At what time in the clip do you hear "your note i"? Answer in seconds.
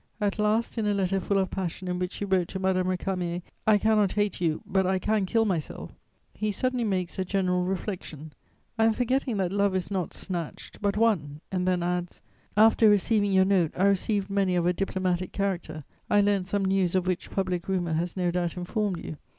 13.31-13.85